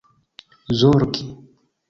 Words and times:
zorgi 0.79 1.23